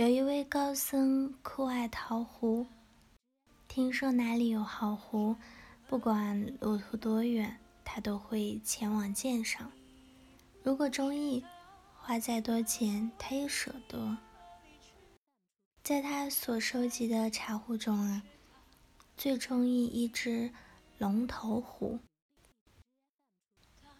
[0.00, 2.66] 有一位高僧酷爱桃湖，
[3.68, 5.36] 听说哪里有好湖，
[5.86, 9.70] 不管路途多远，他都会前往鉴赏。
[10.62, 11.44] 如果中意，
[11.98, 14.16] 花再多钱他也舍得。
[15.84, 18.22] 在他所收集的茶壶中啊，
[19.18, 20.50] 最中意一只
[20.96, 21.98] 龙头壶。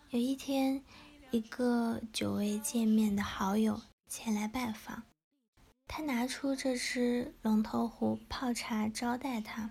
[0.09, 0.83] 有一天，
[1.31, 5.03] 一个久未见面的好友前来拜访。
[5.93, 9.69] 他拿出这只龙头壶泡茶招待他。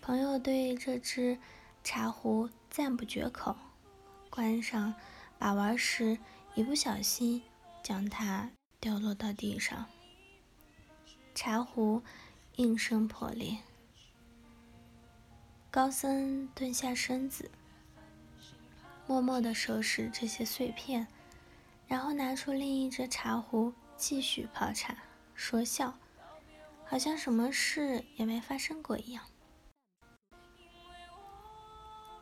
[0.00, 1.36] 朋友对这只
[1.82, 3.56] 茶壶赞不绝口，
[4.30, 4.94] 关上
[5.36, 6.16] 把玩时
[6.54, 7.42] 一不小心
[7.82, 9.84] 将它掉落到地上，
[11.34, 12.00] 茶壶
[12.54, 13.58] 应声破裂。
[15.72, 17.50] 高僧蹲下身子，
[19.08, 21.08] 默默地收拾这些碎片，
[21.88, 23.72] 然后拿出另一只茶壶。
[24.06, 24.98] 继续泡茶，
[25.34, 25.94] 说笑，
[26.84, 29.24] 好像什么事也没发生过一样。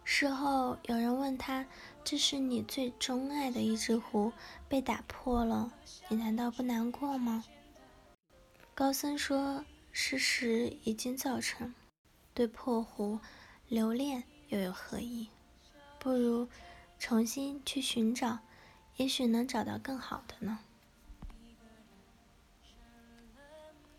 [0.05, 1.67] 事后有人问他
[2.05, 4.33] ：“这是你最钟爱的一只壶
[4.69, 5.73] 被打破了，
[6.07, 7.45] 你难道不难过吗？”
[8.77, 11.75] 高僧说：“事实已经造成，
[12.33, 13.19] 对破壶
[13.67, 15.29] 留恋又有何意？
[15.99, 16.49] 不如
[17.01, 18.39] 重新去寻找，
[18.99, 20.61] 也许能找到更好的呢。”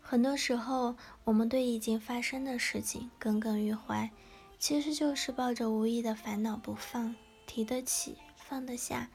[0.06, 4.10] 很多时候，我们对已经发生的事情耿耿于怀，
[4.58, 7.16] 其实就是抱着无意的烦恼不放。
[7.46, 9.10] 提得起，放得下，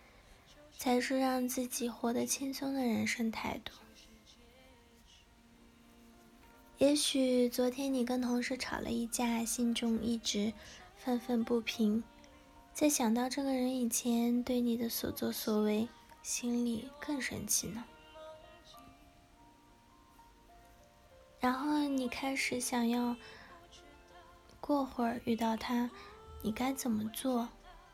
[0.77, 3.71] 才是让自己活得轻松的人生态度。
[6.79, 10.51] 也许昨天你跟同事吵了一架，心中一直
[10.97, 12.03] 愤愤不平，
[12.73, 15.87] 在想到这个人以前对你的所作所为，
[16.23, 17.85] 心里更生气呢。
[21.39, 23.15] 然后你开始想要
[24.59, 25.89] 过会儿遇到他，
[26.41, 27.49] 你该怎么做？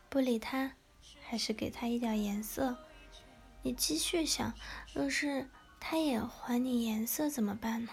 [0.10, 0.74] 不理他，
[1.22, 2.78] 还是给他一点颜色？
[3.62, 4.54] 你继续想，
[4.94, 5.48] 若是
[5.80, 7.92] 他也还你颜色怎么办呢？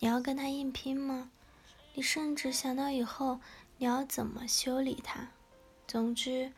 [0.00, 1.30] 你要跟他硬拼吗？
[1.94, 3.40] 你甚至想到以后
[3.78, 5.28] 你要怎么修理他？
[5.86, 6.52] 总之，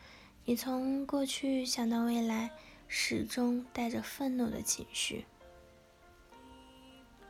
[0.44, 2.50] 你从过去想到未来，
[2.88, 5.26] 始终带着愤怒的情绪。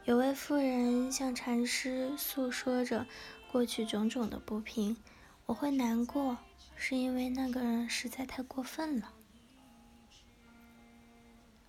[0.04, 3.06] 有位妇人向禅师诉说着
[3.50, 4.98] 过去种种的不平，
[5.46, 6.36] 我会难过，
[6.76, 9.14] 是因为那个人实在太过分了。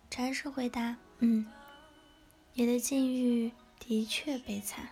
[0.09, 1.45] 禅师回答：“嗯，
[2.53, 4.90] 你的境遇的确悲惨，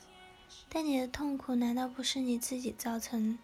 [0.69, 3.37] 但你的痛苦难道不是你自己造成？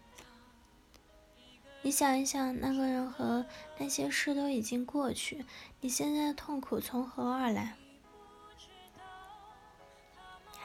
[1.82, 3.46] 你想一想，那个人和
[3.78, 5.44] 那些事都已经过去，
[5.82, 7.76] 你现在的痛苦从何而来？”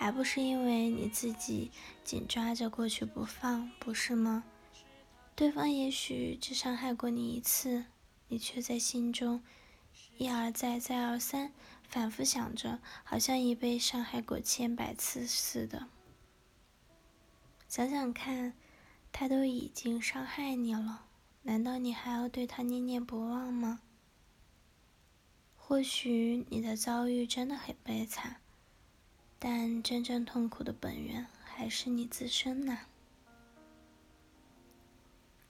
[0.04, 1.70] 还不是因为你自己
[2.04, 4.44] 紧抓着过去不放，不是吗？
[5.34, 7.86] 对方也许只伤害过你一次，
[8.28, 9.42] 你却在心中
[10.18, 11.54] 一而再、再而三
[11.88, 15.86] 反复想着，好像已被伤害过千百次似的。
[17.66, 18.52] 想想看，
[19.10, 21.06] 他都已经伤害你了，
[21.44, 23.80] 难道你还要对他念念不忘吗？
[25.56, 28.42] 或许你的遭遇真的很悲惨。
[29.38, 32.80] 但真正痛苦的本源还是你自身呐。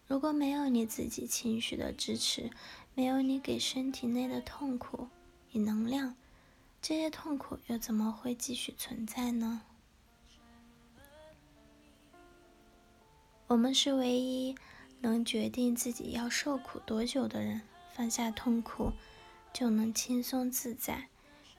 [0.07, 2.51] 如果没有你自己情绪的支持，
[2.95, 5.09] 没有你给身体内的痛苦
[5.53, 6.15] 以能量，
[6.83, 9.63] 这些痛苦又怎么会继续存在呢？
[13.47, 14.55] 我们是唯一
[15.01, 17.63] 能决定自己要受苦多久的人，
[17.95, 18.93] 放下痛苦，
[19.53, 21.09] 就能轻松自在。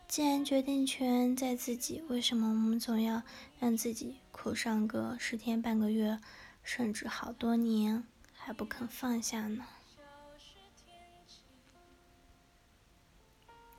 [0.08, 3.24] 既然决定权在自己，为什么我们总要
[3.60, 6.20] 让自己苦上个十天半个月，
[6.64, 9.66] 甚至好多年还不肯放下呢？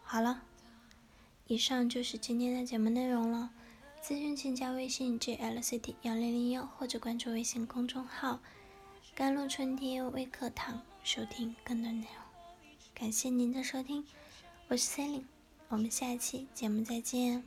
[0.02, 0.43] 好了，
[1.46, 3.50] 以上就是今天的节目内容了。
[4.02, 8.40] 咨询请加微信 jlcd 幺零零幺或者关注微信公众号
[9.17, 12.22] “甘露春天微课堂”，收听更多内容。
[12.94, 14.06] 感谢您的收听，
[14.69, 15.25] 我是 c e l i n e
[15.69, 17.43] 我们下期节目再见。